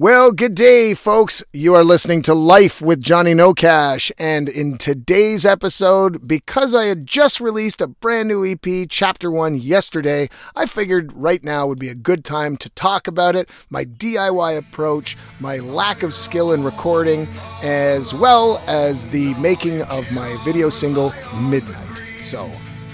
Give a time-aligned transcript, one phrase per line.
[0.00, 1.44] Well, good day, folks.
[1.52, 4.10] You are listening to Life with Johnny No Cash.
[4.18, 9.56] And in today's episode, because I had just released a brand new EP, Chapter 1,
[9.56, 13.84] yesterday, I figured right now would be a good time to talk about it, my
[13.84, 17.28] DIY approach, my lack of skill in recording,
[17.62, 21.12] as well as the making of my video single,
[21.42, 21.76] Midnight.
[22.22, 22.50] So,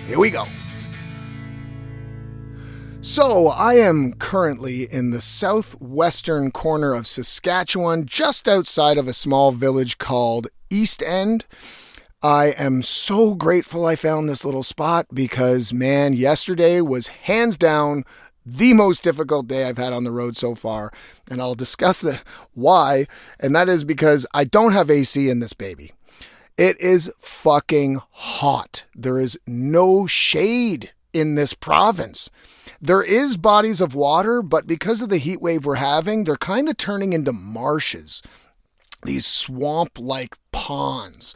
[0.08, 0.44] here we go.
[3.06, 9.52] So, I am currently in the southwestern corner of Saskatchewan, just outside of a small
[9.52, 11.46] village called East End.
[12.20, 18.02] I am so grateful I found this little spot because, man, yesterday was hands down
[18.44, 20.90] the most difficult day I've had on the road so far.
[21.30, 22.20] And I'll discuss the
[22.54, 23.06] why,
[23.38, 25.92] and that is because I don't have AC in this baby.
[26.58, 28.84] It is fucking hot.
[28.96, 32.30] There is no shade in this province.
[32.80, 36.68] There is bodies of water, but because of the heat wave we're having, they're kind
[36.68, 38.22] of turning into marshes,
[39.02, 41.34] these swamp like ponds.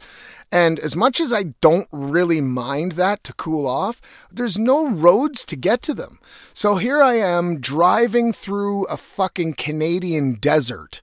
[0.51, 5.45] And as much as I don't really mind that to cool off, there's no roads
[5.45, 6.19] to get to them.
[6.51, 11.01] So here I am driving through a fucking Canadian desert,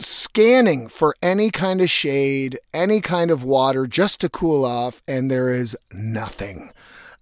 [0.00, 5.30] scanning for any kind of shade, any kind of water just to cool off, and
[5.30, 6.72] there is nothing.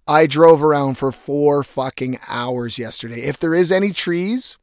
[0.08, 3.20] I drove around for four fucking hours yesterday.
[3.20, 4.56] If there is any trees,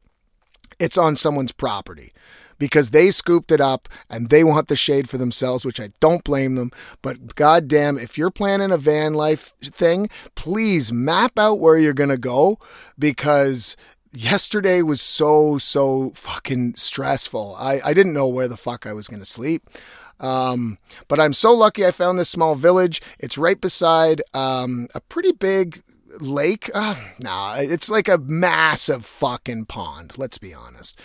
[0.80, 2.12] it's on someone's property
[2.58, 6.24] because they scooped it up and they want the shade for themselves, which I don't
[6.24, 6.72] blame them.
[7.00, 12.10] But goddamn, if you're planning a van life thing, please map out where you're going
[12.10, 12.58] to go
[12.98, 13.76] because
[14.12, 17.56] yesterday was so, so fucking stressful.
[17.58, 19.68] I, I didn't know where the fuck I was going to sleep.
[20.20, 20.78] Um,
[21.08, 23.02] but I'm so lucky I found this small village.
[23.18, 25.82] It's right beside um, a pretty big
[26.20, 26.70] lake.
[26.74, 30.98] Uh, nah, it's like a massive fucking pond, let's be honest.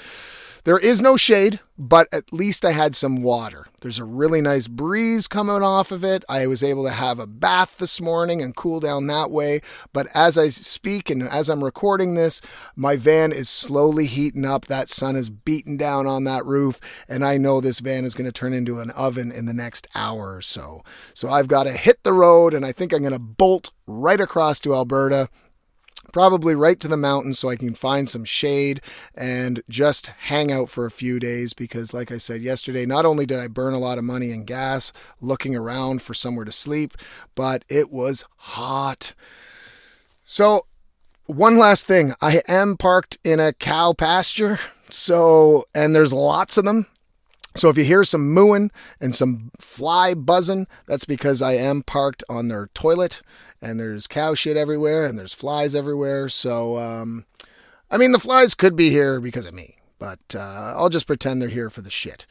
[0.64, 3.66] There is no shade, but at least I had some water.
[3.82, 6.24] There's a really nice breeze coming off of it.
[6.30, 9.62] I was able to have a bath this morning and cool down that way.
[9.92, 12.42] But as I speak and as I'm recording this,
[12.76, 14.68] my van is slowly heating up.
[14.68, 18.28] That sun is beating down on that roof, and I know this van is going
[18.28, 20.84] to turn into an oven in the next hour or so.
[21.16, 24.22] So I've got to hit the road, and I think I'm going to bolt right
[24.22, 25.28] across to Alberta
[26.12, 28.82] probably right to the mountains so I can find some shade
[29.16, 33.26] and just hang out for a few days because, like I said yesterday, not only
[33.26, 36.96] did I burn a lot of money in gas looking around for somewhere to sleep,
[37.36, 39.14] but it was hot.
[40.24, 40.66] So,
[41.26, 44.60] one last thing I am parked in a cow pasture.
[44.90, 46.88] So, and there's lots of them.
[47.56, 52.24] So if you hear some mooing and some fly buzzing, that's because I am parked
[52.30, 53.22] on their toilet
[53.62, 56.30] and there's cow shit everywhere and there's flies everywhere.
[56.30, 57.26] So, um,
[57.90, 61.42] I mean, the flies could be here because of me, but uh, I'll just pretend
[61.42, 62.26] they're here for the shit.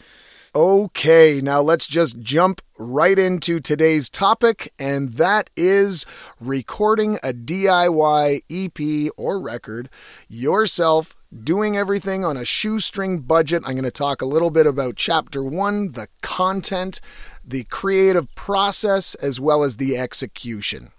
[0.52, 6.04] Okay, now let's just jump right into today's topic, and that is
[6.40, 9.88] recording a DIY EP or record
[10.28, 11.14] yourself,
[11.44, 13.62] doing everything on a shoestring budget.
[13.64, 17.00] I'm going to talk a little bit about chapter one, the content,
[17.44, 20.90] the creative process, as well as the execution.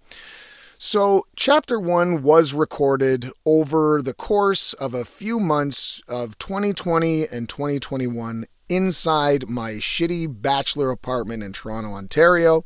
[0.83, 7.47] So, chapter one was recorded over the course of a few months of 2020 and
[7.47, 12.65] 2021 inside my shitty bachelor apartment in Toronto, Ontario.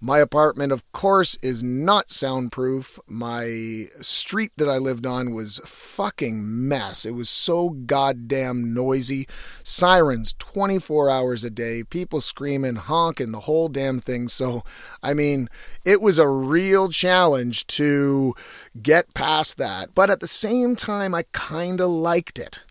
[0.00, 2.98] My apartment, of course, is not soundproof.
[3.06, 7.04] My street that I lived on was fucking mess.
[7.04, 9.26] It was so goddamn noisy.
[9.62, 14.28] Sirens 24 hours a day, people screaming, honking, the whole damn thing.
[14.28, 14.62] So,
[15.02, 15.48] I mean,
[15.84, 18.34] it was a real challenge to
[18.80, 19.94] get past that.
[19.94, 22.64] But at the same time, I kind of liked it.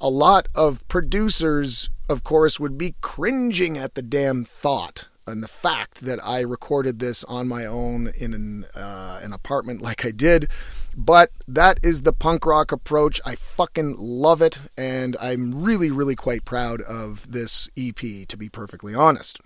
[0.00, 5.48] A lot of producers, of course, would be cringing at the damn thought and the
[5.48, 10.10] fact that I recorded this on my own in an, uh, an apartment like I
[10.10, 10.48] did.
[10.96, 13.20] But that is the punk rock approach.
[13.24, 18.48] I fucking love it, and I'm really, really quite proud of this EP, to be
[18.48, 19.40] perfectly honest.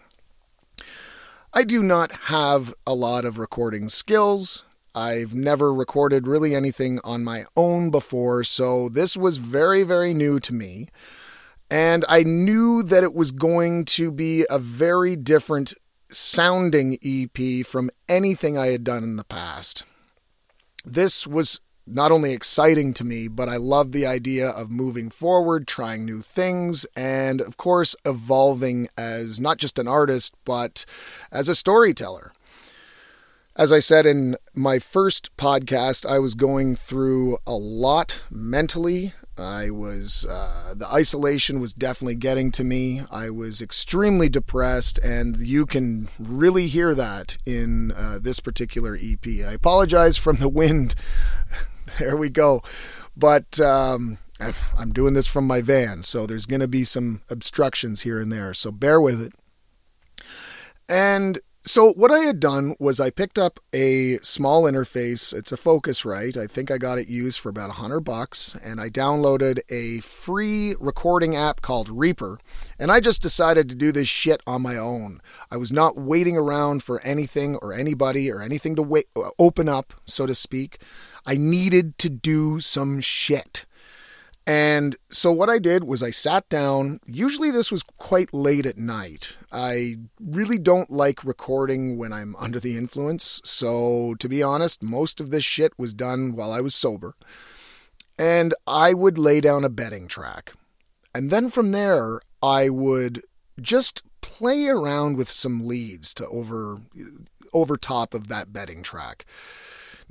[1.53, 4.65] I do not have a lot of recording skills.
[4.95, 10.41] I've never recorded really anything on my own before, so this was very, very new
[10.41, 10.89] to me.
[11.73, 15.73] And I knew that it was going to be a very different
[16.11, 19.83] sounding EP from anything I had done in the past.
[20.85, 25.67] This was not only exciting to me, but I love the idea of moving forward,
[25.67, 30.85] trying new things, and of course, evolving as not just an artist, but
[31.33, 32.35] as a storyteller.
[33.57, 39.71] As I said in my first podcast, I was going through a lot mentally I
[39.71, 43.03] was, uh, the isolation was definitely getting to me.
[43.11, 49.27] I was extremely depressed, and you can really hear that in uh, this particular EP.
[49.27, 50.95] I apologize from the wind.
[51.99, 52.63] there we go.
[53.17, 54.19] But um,
[54.77, 58.31] I'm doing this from my van, so there's going to be some obstructions here and
[58.31, 58.53] there.
[58.55, 59.33] So bear with it.
[60.89, 61.41] And
[61.73, 65.33] so what I had done was I picked up a small interface.
[65.33, 66.37] It's a Focusrite.
[66.37, 70.01] I think I got it used for about a hundred bucks, and I downloaded a
[70.01, 72.39] free recording app called Reaper.
[72.79, 75.23] And I just decided to do this shit on my own.
[75.51, 79.67] I was not waiting around for anything or anybody or anything to wait, uh, open
[79.67, 80.77] up, so to speak.
[81.27, 83.65] I needed to do some shit.
[84.47, 86.99] And so what I did was I sat down.
[87.07, 89.37] Usually this was quite late at night.
[89.53, 93.41] I really don't like recording when I'm under the influence.
[93.45, 97.15] So to be honest, most of this shit was done while I was sober.
[98.19, 100.53] And I would lay down a bedding track.
[101.15, 103.23] And then from there, I would
[103.61, 106.79] just play around with some leads to over
[107.53, 109.27] over top of that bedding track.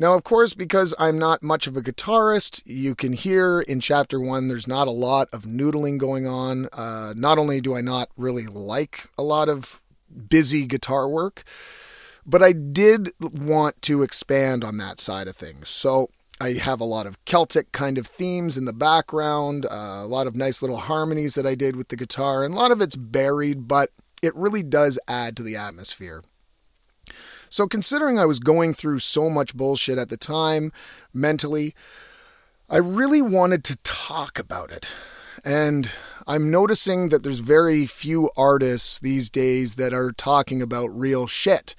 [0.02, 4.20] Now, of course, because I'm not much of a guitarist, you can hear in chapter
[4.20, 6.70] one there's not a lot of noodling going on.
[6.74, 9.84] Uh, not only do I not really like a lot of
[10.28, 11.44] busy guitar work,
[12.26, 15.70] but I did want to expand on that side of things.
[15.70, 16.10] So
[16.40, 20.26] I have a lot of Celtic kind of themes in the background, uh, a lot
[20.26, 22.96] of nice little harmonies that I did with the guitar, and a lot of it's
[22.96, 23.92] buried, but
[24.24, 26.24] it really does add to the atmosphere.
[27.52, 30.72] So, considering I was going through so much bullshit at the time
[31.14, 31.76] mentally,
[32.70, 34.90] I really wanted to talk about it.
[35.44, 35.92] And
[36.26, 41.76] I'm noticing that there's very few artists these days that are talking about real shit.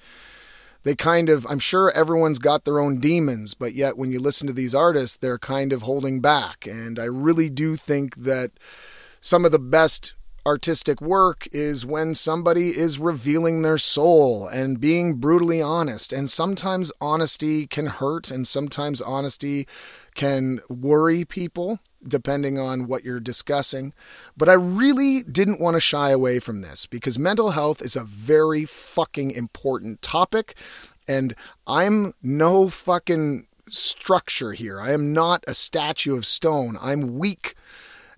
[0.83, 4.45] They kind of, I'm sure everyone's got their own demons, but yet when you listen
[4.45, 6.67] to these artists, they're kind of holding back.
[6.67, 8.51] And I really do think that
[9.21, 10.13] some of the best
[10.45, 16.11] artistic work is when somebody is revealing their soul and being brutally honest.
[16.11, 19.67] And sometimes honesty can hurt, and sometimes honesty
[20.15, 23.93] can worry people, depending on what you're discussing.
[24.35, 28.03] But I really didn't want to shy away from this because mental health is a
[28.03, 30.55] very fucking important topic.
[31.07, 31.35] And
[31.65, 34.79] I'm no fucking structure here.
[34.79, 36.77] I am not a statue of stone.
[36.81, 37.55] I'm weak.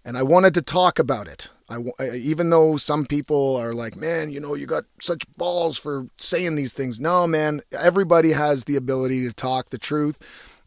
[0.04, 1.50] And I wanted to talk about it.
[1.68, 1.80] I,
[2.14, 6.56] even though some people are like, man, you know, you got such balls for saying
[6.56, 7.00] these things.
[7.00, 10.22] No, man, everybody has the ability to talk the truth.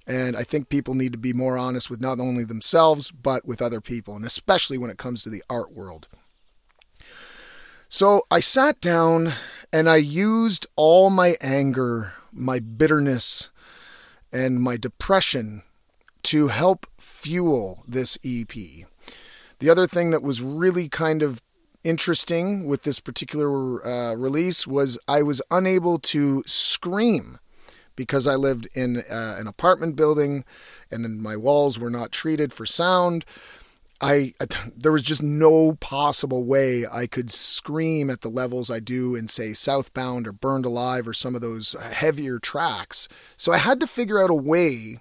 [0.08, 3.60] And I think people need to be more honest with not only themselves, but with
[3.60, 6.08] other people, and especially when it comes to the art world.
[7.90, 9.34] So I sat down
[9.72, 13.50] and I used all my anger, my bitterness,
[14.32, 15.62] and my depression
[16.24, 18.50] to help fuel this EP.
[19.58, 21.42] The other thing that was really kind of
[21.84, 27.38] interesting with this particular uh, release was I was unable to scream
[27.96, 30.44] because I lived in uh, an apartment building
[30.90, 33.24] and my walls were not treated for sound.
[34.00, 34.34] I
[34.76, 39.26] there was just no possible way I could scream at the levels I do in
[39.26, 43.08] say Southbound or Burned Alive or some of those heavier tracks.
[43.36, 45.00] So I had to figure out a way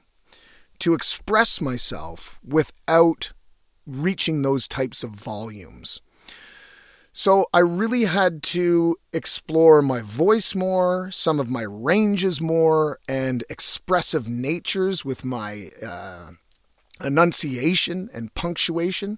[0.80, 3.33] to express myself without
[3.88, 6.01] reaching those types of volumes.
[7.17, 13.44] So I really had to explore my voice more, some of my ranges more, and
[13.50, 16.34] expressive natures with my uh,
[17.03, 19.17] enunciation and punctuation.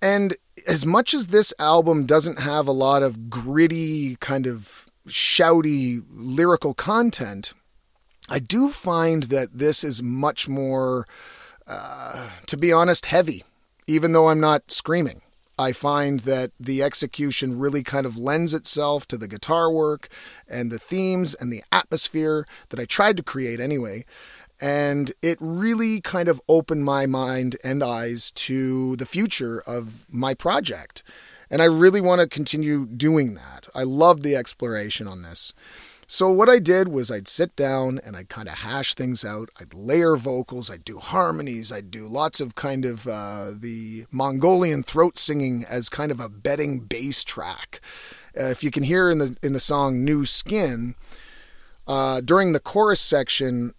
[0.00, 0.36] And
[0.68, 6.74] as much as this album doesn't have a lot of gritty, kind of shouty lyrical
[6.74, 7.54] content,
[8.28, 11.08] I do find that this is much more,
[11.66, 13.42] uh, to be honest, heavy
[13.86, 15.22] even though I'm not screaming.
[15.58, 20.08] I find that the execution really kind of lends itself to the guitar work
[20.48, 24.04] and the themes and the atmosphere that I tried to create anyway.
[24.60, 30.34] And it really kind of opened my mind and eyes to the future of my
[30.34, 31.02] project.
[31.50, 33.68] And I really want to continue doing that.
[33.74, 35.52] I love the exploration on this.
[36.06, 39.48] So, what I did was I'd sit down and I'd kind of hash things out.
[39.58, 44.82] I'd layer vocals, I'd do harmonies, I'd do lots of kind of uh, the Mongolian
[44.82, 47.80] throat singing as kind of a bedding bass track.
[48.38, 50.94] Uh, if you can hear in the in the song "New Skin,"
[51.86, 53.72] uh, during the chorus section,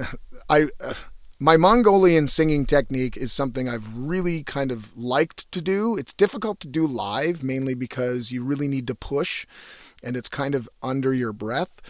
[0.48, 0.94] I uh,
[1.40, 5.96] my Mongolian singing technique is something I've really kind of liked to do.
[5.96, 9.44] It's difficult to do live, mainly because you really need to push
[10.02, 11.80] and it's kind of under your breath.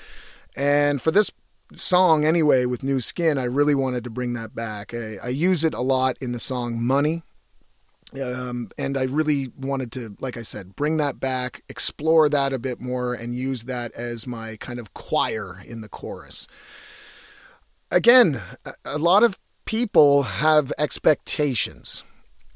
[0.57, 1.33] And for this
[1.75, 4.93] song anyway with New Skin, I really wanted to bring that back.
[4.95, 7.23] I, I use it a lot in the song Money.
[8.15, 12.59] Um, and I really wanted to, like I said, bring that back, explore that a
[12.59, 16.47] bit more, and use that as my kind of choir in the chorus.
[17.91, 18.41] Again,
[18.85, 22.05] a lot of people have expectations.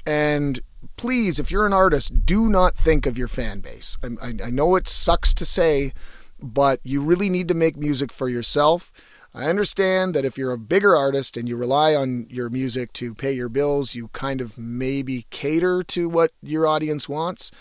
[0.05, 0.59] And
[0.95, 3.97] please, if you're an artist, do not think of your fan base.
[4.03, 5.93] I, I know it sucks to say,
[6.39, 8.91] but you really need to make music for yourself.
[9.33, 13.13] I understand that if you're a bigger artist and you rely on your music to
[13.13, 17.51] pay your bills, you kind of maybe cater to what your audience wants.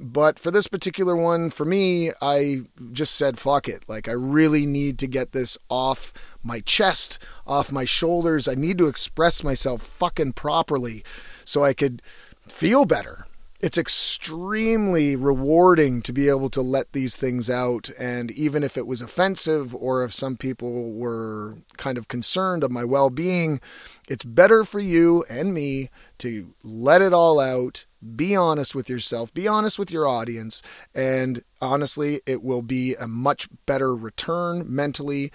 [0.00, 3.88] But for this particular one, for me, I just said, fuck it.
[3.88, 8.48] Like, I really need to get this off my chest, off my shoulders.
[8.48, 11.04] I need to express myself fucking properly
[11.44, 12.02] so I could
[12.48, 13.26] feel better
[13.64, 17.88] it's extremely rewarding to be able to let these things out.
[17.98, 22.70] And even if it was offensive or if some people were kind of concerned of
[22.70, 23.62] my well being,
[24.06, 27.86] it's better for you and me to let it all out.
[28.14, 30.60] Be honest with yourself, be honest with your audience,
[30.94, 35.32] and honestly, it will be a much better return mentally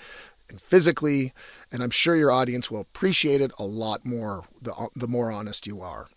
[0.50, 1.34] and physically.
[1.72, 5.66] And I'm sure your audience will appreciate it a lot more the, the more honest
[5.66, 6.10] you are.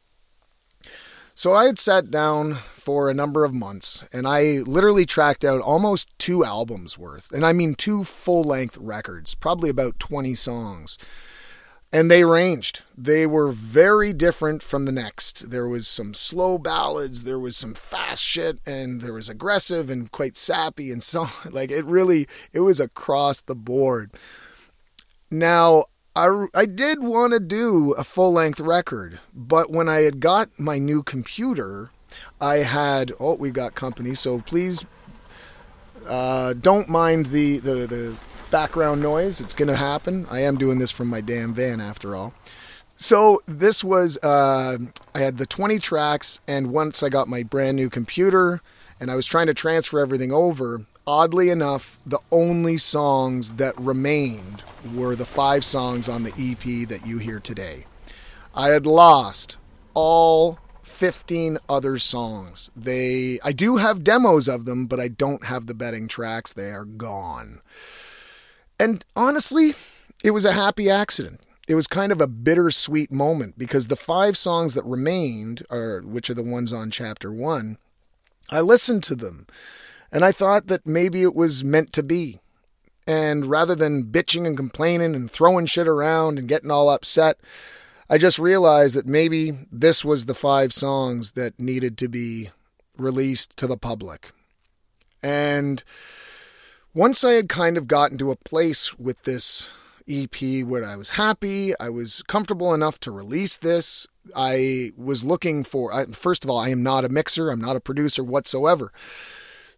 [1.35, 5.61] So I had sat down for a number of months and I literally tracked out
[5.61, 7.31] almost two albums worth.
[7.33, 10.99] And I mean two full length records, probably about 20 songs.
[11.91, 12.83] And they ranged.
[12.97, 15.51] They were very different from the next.
[15.51, 20.11] There was some slow ballads, there was some fast shit, and there was aggressive and
[20.11, 24.11] quite sappy and so like it really it was across the board.
[25.31, 30.21] Now, I, I did want to do a full length record, but when I had
[30.21, 31.90] got my new computer,
[32.40, 34.85] I had oh we got company, so please
[36.07, 38.16] uh, don't mind the, the the
[38.50, 39.40] background noise.
[39.40, 40.26] It's gonna happen.
[40.31, 42.35] I am doing this from my damn van after all.
[42.95, 44.76] So this was uh,
[45.14, 48.61] I had the 20 tracks, and once I got my brand new computer
[49.00, 54.63] and I was trying to transfer everything over, oddly enough, the only songs that remained
[54.95, 57.87] were the five songs on the EP that you hear today.
[58.55, 59.57] I had lost
[59.95, 62.71] all 15 other songs.
[62.77, 66.53] They I do have demos of them, but I don't have the bedding tracks.
[66.53, 67.61] They are gone.
[68.79, 69.75] And honestly,
[70.25, 71.41] it was a happy accident.
[71.69, 76.29] It was kind of a bittersweet moment because the five songs that remained are which
[76.29, 77.79] are the ones on chapter 1.
[78.51, 79.47] I listened to them
[80.12, 82.38] and I thought that maybe it was meant to be.
[83.07, 87.38] And rather than bitching and complaining and throwing shit around and getting all upset,
[88.09, 92.50] I just realized that maybe this was the five songs that needed to be
[92.97, 94.33] released to the public.
[95.23, 95.83] And
[96.95, 99.73] once I had kind of gotten to a place with this
[100.09, 104.07] EP where I was happy, I was comfortable enough to release this.
[104.37, 107.81] I was looking for, first of all, I am not a mixer, I'm not a
[107.81, 108.92] producer whatsoever.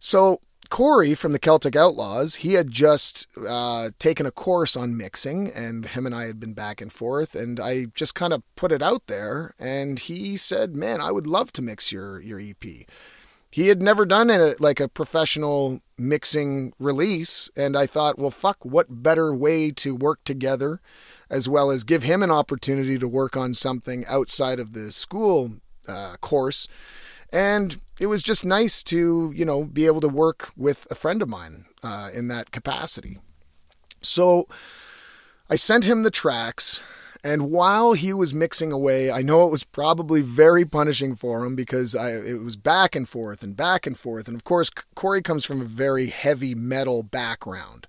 [0.04, 5.50] So Corey from the Celtic Outlaws, he had just uh, taken a course on mixing,
[5.50, 8.70] and him and I had been back and forth, and I just kind of put
[8.70, 12.62] it out there, and he said, "Man, I would love to mix your your EP."
[13.50, 18.62] He had never done a, like a professional mixing release, and I thought, well, fuck,
[18.62, 20.82] what better way to work together,
[21.30, 25.61] as well as give him an opportunity to work on something outside of the school
[25.88, 26.68] uh, course
[27.33, 31.23] and it was just nice to, you know, be able to work with a friend
[31.23, 33.19] of mine uh, in that capacity.
[34.00, 34.49] So
[35.49, 36.83] I sent him the tracks.
[37.23, 41.57] And while he was mixing away, I know it was probably very punishing for him
[41.57, 44.28] because I, it was back and forth and back and forth.
[44.28, 47.87] And of course, Corey comes from a very heavy metal background.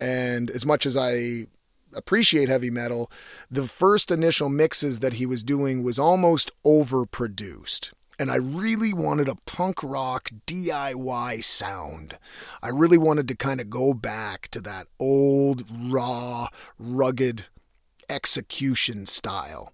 [0.00, 1.46] And as much as I
[1.94, 3.10] appreciate heavy metal,
[3.50, 9.28] the first initial mixes that he was doing was almost overproduced and I really wanted
[9.28, 12.18] a punk rock DIY sound.
[12.62, 16.48] I really wanted to kind of go back to that old, raw,
[16.78, 17.46] rugged
[18.10, 19.72] execution style.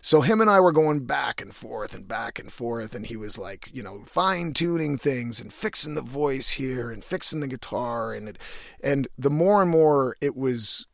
[0.00, 3.16] So him and I were going back and forth and back and forth, and he
[3.16, 7.48] was like, you know, fine tuning things and fixing the voice here and fixing the
[7.48, 8.38] guitar, and it,
[8.80, 10.86] and the more and more it was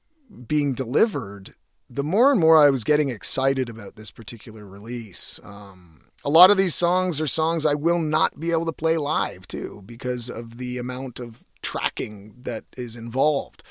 [0.46, 1.54] being delivered,
[1.90, 5.38] the more and more I was getting excited about this particular release.
[5.44, 8.96] Um, a lot of these songs are songs I will not be able to play
[8.96, 13.62] live too because of the amount of tracking that is involved,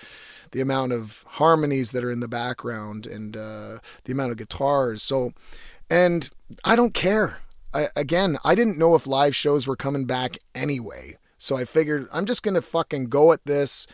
[0.51, 5.01] the amount of harmonies that are in the background, and uh, the amount of guitars.
[5.03, 5.31] So,
[5.89, 6.29] and
[6.63, 7.39] I don't care.
[7.73, 11.17] I, again, I didn't know if live shows were coming back anyway.
[11.37, 13.87] So I figured I'm just going to fucking go at this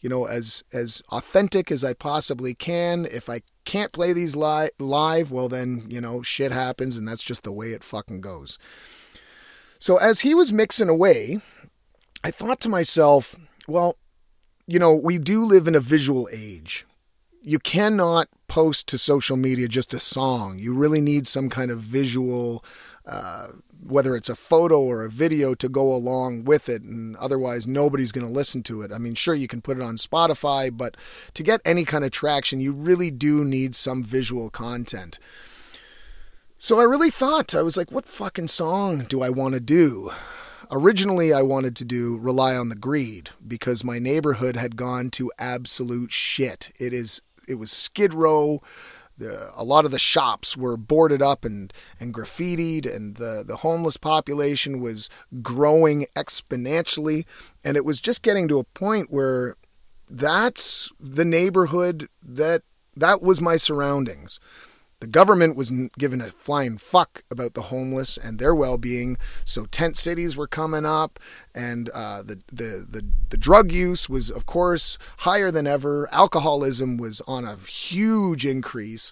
[0.00, 3.06] you know, as as authentic as I possibly can.
[3.06, 7.22] If I can't play these li- live, well then, you know, shit happens and that's
[7.22, 8.58] just the way it fucking goes.
[9.78, 11.40] So as he was mixing away,
[12.22, 13.34] I thought to myself,
[13.66, 13.96] well,
[14.66, 16.86] you know, we do live in a visual age.
[17.42, 20.58] You cannot post to social media just a song.
[20.58, 22.64] You really need some kind of visual
[23.10, 23.48] uh,
[23.82, 28.12] whether it's a photo or a video to go along with it and otherwise nobody's
[28.12, 28.92] going to listen to it.
[28.92, 30.96] I mean, sure you can put it on Spotify, but
[31.34, 35.18] to get any kind of traction, you really do need some visual content.
[36.56, 40.12] So I really thought I was like what fucking song do I want to do?
[40.70, 45.32] Originally, I wanted to do Rely on the Greed because my neighborhood had gone to
[45.36, 46.70] absolute shit.
[46.78, 48.62] It is it was Skid Row
[49.20, 53.58] the, a lot of the shops were boarded up and, and graffitied, and the, the
[53.58, 55.08] homeless population was
[55.42, 57.24] growing exponentially.
[57.62, 59.56] And it was just getting to a point where
[60.08, 62.62] that's the neighborhood that
[62.96, 64.40] that was my surroundings.
[65.00, 69.16] The government was given a flying fuck about the homeless and their well-being,
[69.46, 71.18] so tent cities were coming up,
[71.54, 76.06] and uh, the, the the the drug use was, of course, higher than ever.
[76.12, 79.10] Alcoholism was on a huge increase,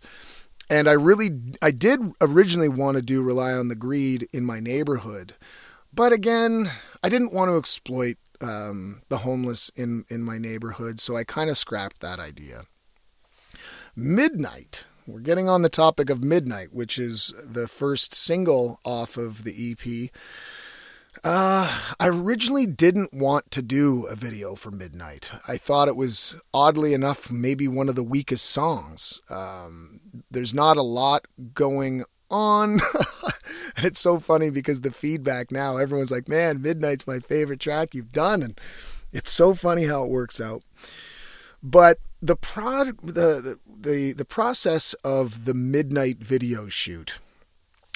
[0.68, 1.30] and I really
[1.62, 5.36] I did originally want to do rely on the greed in my neighborhood,
[5.92, 6.70] but again,
[7.02, 11.48] I didn't want to exploit um, the homeless in in my neighborhood, so I kind
[11.48, 12.64] of scrapped that idea.
[13.96, 19.42] Midnight we're getting on the topic of Midnight, which is the first single off of
[19.42, 20.10] the EP.
[21.24, 25.32] Uh, I originally didn't want to do a video for Midnight.
[25.48, 29.22] I thought it was, oddly enough, maybe one of the weakest songs.
[29.30, 30.00] Um,
[30.30, 31.24] there's not a lot
[31.54, 32.72] going on.
[33.76, 37.94] and it's so funny because the feedback now, everyone's like, man, Midnight's my favorite track
[37.94, 38.42] you've done.
[38.42, 38.60] And
[39.10, 40.62] it's so funny how it works out.
[41.62, 47.20] But the prod the, the the process of the midnight video shoot.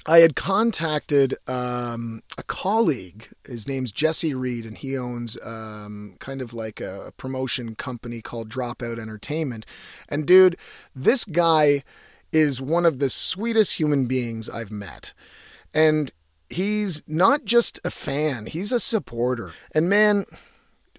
[0.05, 3.29] I had contacted um, a colleague.
[3.47, 8.49] His name's Jesse Reed, and he owns um, kind of like a promotion company called
[8.49, 9.65] Dropout Entertainment.
[10.09, 10.57] And dude,
[10.93, 11.85] this guy
[12.33, 15.15] is one of the sweetest human beings I've met.
[15.73, 16.11] And
[16.51, 19.53] he's not just a fan, he's a supporter.
[19.73, 20.25] And man,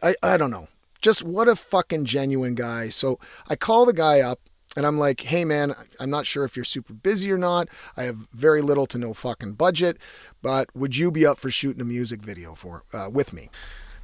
[0.02, 0.70] I, I don't know
[1.04, 2.89] just what a fucking genuine guy.
[2.89, 4.39] So I call the guy up
[4.76, 7.68] and I'm like, hey man, I'm not sure if you're super busy or not.
[7.96, 9.98] I have very little to no fucking budget,
[10.42, 13.50] but would you be up for shooting a music video for uh, with me?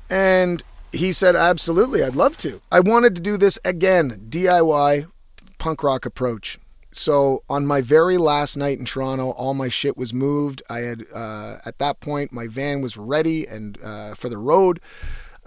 [0.10, 2.62] And he said, absolutely, I'd love to.
[2.72, 5.10] I wanted to do this again, DIY
[5.58, 6.60] punk rock approach.
[6.92, 10.64] So on my very last night in Toronto, all my shit was moved.
[10.70, 14.82] I had uh, at that point my van was ready and uh, for the road.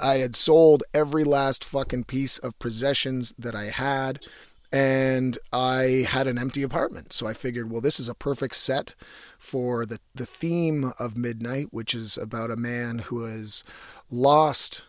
[0.03, 4.27] I had sold every last fucking piece of possessions that I had
[4.73, 7.12] and I had an empty apartment.
[7.12, 8.95] So I figured, well, this is a perfect set
[9.38, 13.65] for the, the theme of Midnight, which is about a man who has
[14.11, 14.85] lost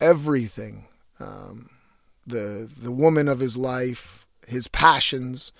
[0.00, 0.86] everything
[1.18, 1.70] um,
[2.26, 5.52] the, the woman of his life, his passions,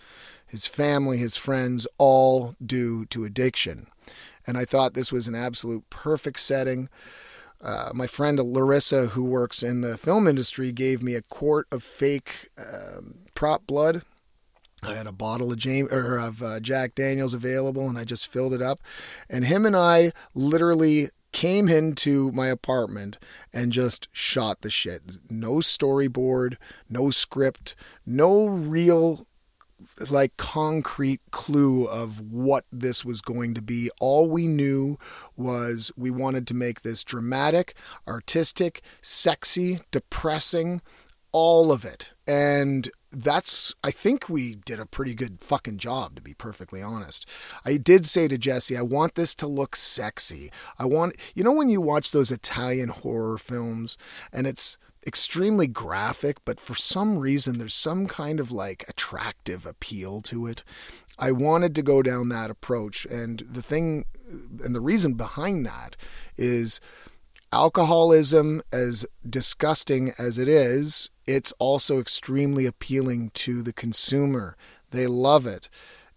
[0.46, 3.86] his family, his friends, all due to addiction.
[4.46, 6.88] And I thought this was an absolute perfect setting.
[7.60, 11.82] Uh, my friend Larissa, who works in the film industry, gave me a quart of
[11.82, 14.02] fake um, prop blood.
[14.82, 18.30] I had a bottle of James or of uh, Jack Daniels available, and I just
[18.30, 18.80] filled it up.
[19.28, 23.18] And him and I literally came into my apartment
[23.52, 25.18] and just shot the shit.
[25.28, 26.56] No storyboard,
[26.88, 27.74] no script,
[28.06, 29.26] no real
[30.10, 33.90] like concrete clue of what this was going to be.
[34.00, 34.98] All we knew
[35.36, 37.74] was we wanted to make this dramatic,
[38.06, 40.80] artistic, sexy, depressing,
[41.32, 42.14] all of it.
[42.26, 47.28] And that's I think we did a pretty good fucking job to be perfectly honest.
[47.64, 50.50] I did say to Jesse, I want this to look sexy.
[50.78, 53.96] I want you know when you watch those Italian horror films
[54.32, 60.20] and it's extremely graphic, but for some reason there's some kind of like attractive appeal
[60.22, 60.64] to it.
[61.18, 63.06] I wanted to go down that approach.
[63.06, 65.96] And the thing, and the reason behind that
[66.36, 66.80] is
[67.52, 74.56] alcoholism, as disgusting as it is, it's also extremely appealing to the consumer.
[74.90, 75.68] They love it.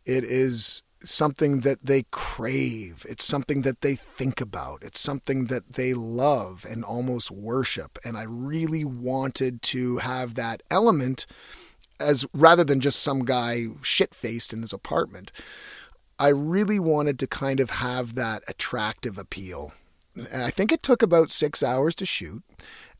[0.06, 3.06] It is something that they crave.
[3.10, 4.84] It's something that they think about.
[4.84, 7.98] It's something that they love and almost worship.
[8.04, 11.26] And I really wanted to have that element
[12.00, 15.32] as rather than just some guy shit faced in his apartment.
[16.18, 19.72] I really wanted to kind of have that attractive appeal.
[20.34, 22.44] I think it took about six hours to shoot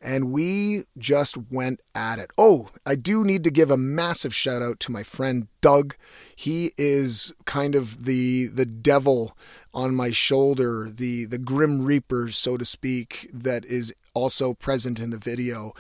[0.02, 2.32] and we just went at it.
[2.38, 5.96] Oh, I do need to give a massive shout out to my friend Doug.
[6.36, 9.38] He is kind of the the devil
[9.74, 15.10] on my shoulder, the the grim reaper, so to speak, that is also present in
[15.10, 15.74] the video.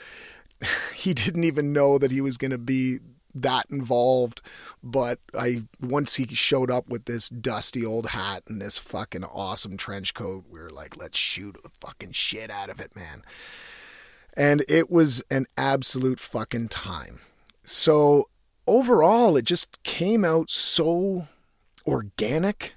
[0.94, 3.00] he didn't even know that he was going to be
[3.34, 4.42] that involved
[4.84, 9.78] but i once he showed up with this dusty old hat and this fucking awesome
[9.78, 13.24] trench coat we were like let's shoot the fucking shit out of it man
[14.36, 17.20] and it was an absolute fucking time.
[17.64, 18.30] So
[18.68, 21.28] overall, it just came out so
[21.86, 22.76] organic.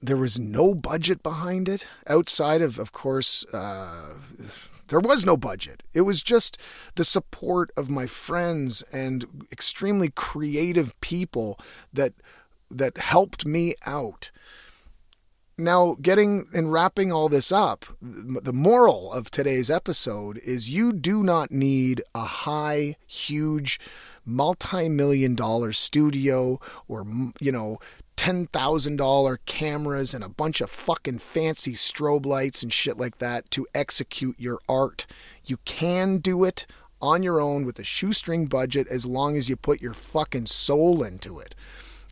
[0.00, 4.14] There was no budget behind it outside of, of course, uh,
[4.92, 5.82] there was no budget.
[5.94, 6.60] It was just
[6.96, 11.58] the support of my friends and extremely creative people
[11.94, 12.12] that
[12.70, 14.30] that helped me out.
[15.56, 21.22] Now, getting and wrapping all this up, the moral of today's episode is you do
[21.22, 23.80] not need a high, huge,
[24.26, 27.06] multi million dollar studio or,
[27.40, 27.78] you know,
[28.22, 33.66] $10,000 cameras and a bunch of fucking fancy strobe lights and shit like that to
[33.74, 35.06] execute your art.
[35.44, 36.64] You can do it
[37.00, 41.02] on your own with a shoestring budget as long as you put your fucking soul
[41.02, 41.56] into it.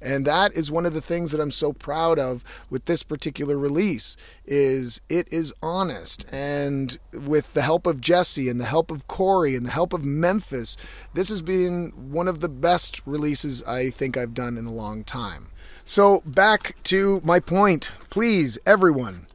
[0.00, 3.58] And that is one of the things that I'm so proud of with this particular
[3.58, 9.06] release is it is honest and with the help of Jesse and the help of
[9.08, 10.76] Corey and the help of Memphis,
[11.12, 15.04] this has been one of the best releases I think I've done in a long
[15.04, 15.48] time.
[15.84, 17.92] So back to my point.
[18.08, 19.26] Please, everyone,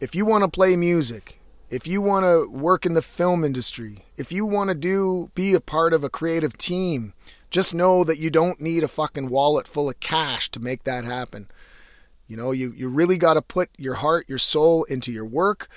[0.00, 4.06] if you want to play music, if you want to work in the film industry,
[4.16, 7.12] if you want to do be a part of a creative team,
[7.50, 11.04] just know that you don't need a fucking wallet full of cash to make that
[11.04, 11.48] happen.
[12.26, 15.68] You know, you, you really got to put your heart, your soul into your work.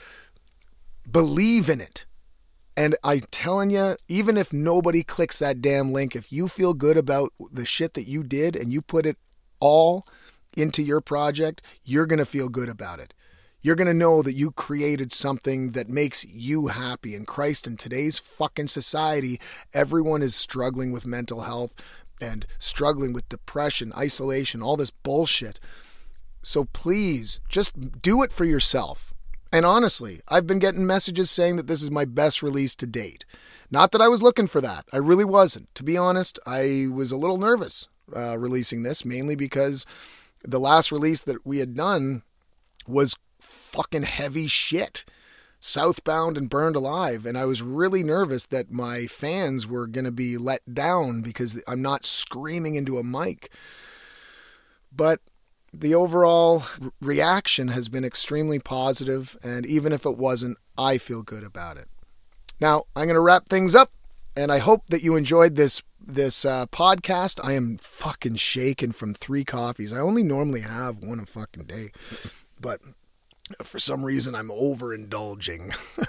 [1.10, 2.06] Believe in it.
[2.76, 6.98] And I'm telling you, even if nobody clicks that damn link, if you feel good
[6.98, 9.18] about the shit that you did and you put it
[9.60, 10.06] all
[10.56, 13.14] into your project, you're going to feel good about it.
[13.62, 17.14] You're going to know that you created something that makes you happy.
[17.14, 19.40] And Christ, in today's fucking society,
[19.74, 21.76] everyone is struggling with mental health
[22.20, 25.60] and struggling with depression, isolation, all this bullshit.
[26.42, 29.14] So please just do it for yourself.
[29.54, 33.26] And honestly, I've been getting messages saying that this is my best release to date.
[33.70, 34.86] Not that I was looking for that.
[34.92, 35.74] I really wasn't.
[35.76, 39.86] To be honest, I was a little nervous uh, releasing this, mainly because
[40.44, 42.24] the last release that we had done
[42.88, 43.16] was
[43.52, 45.06] fucking heavy shit.
[45.60, 47.26] Southbound and Burned Alive.
[47.26, 51.62] And I was really nervous that my fans were going to be let down because
[51.68, 53.52] I'm not screaming into a mic.
[54.92, 55.22] But
[55.74, 56.64] the overall
[57.00, 61.88] reaction has been extremely positive, and even if it wasn't, I feel good about it.
[62.60, 63.92] Now, I'm going to wrap things up,
[64.36, 67.40] and I hope that you enjoyed this this uh, podcast.
[67.44, 69.94] I am fucking shaken from three coffees.
[69.94, 71.90] I only normally have one a fucking day,
[72.60, 72.82] but
[73.64, 75.76] for some reason, I'm overindulging.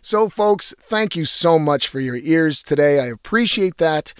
[0.00, 3.00] so, folks, thank you so much for your ears today.
[3.00, 4.14] I appreciate that.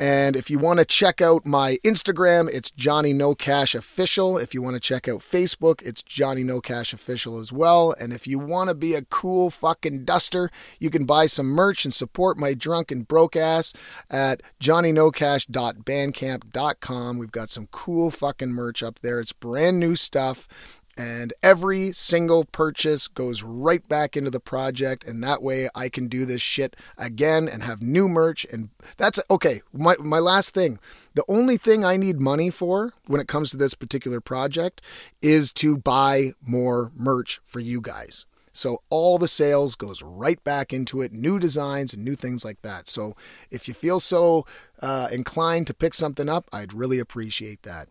[0.00, 4.38] And if you want to check out my Instagram, it's Johnny No Cash Official.
[4.38, 7.94] If you want to check out Facebook, it's Johnny No Cash Official as well.
[8.00, 11.84] And if you want to be a cool fucking duster, you can buy some merch
[11.84, 13.72] and support my drunken broke ass
[14.10, 17.18] at johnnynocash.bandcamp.com.
[17.18, 19.20] We've got some cool fucking merch up there.
[19.20, 20.48] It's brand new stuff
[20.96, 26.08] and every single purchase goes right back into the project and that way I can
[26.08, 30.78] do this shit again and have new merch and that's okay my my last thing
[31.14, 34.80] the only thing I need money for when it comes to this particular project
[35.22, 40.72] is to buy more merch for you guys so all the sales goes right back
[40.72, 42.88] into it, new designs and new things like that.
[42.88, 43.16] So
[43.50, 44.46] if you feel so
[44.80, 47.88] uh, inclined to pick something up, I'd really appreciate that.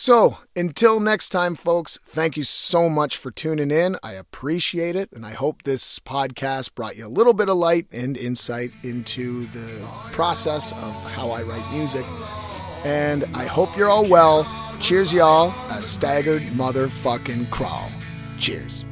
[0.00, 3.98] So, until next time, folks, thank you so much for tuning in.
[4.02, 7.84] I appreciate it, and I hope this podcast brought you a little bit of light
[7.92, 12.06] and insight into the process of how I write music.
[12.82, 14.48] And I hope you're all well.
[14.80, 15.52] Cheers, y'all.
[15.68, 17.90] A staggered motherfucking crawl.
[18.38, 18.86] Cheers.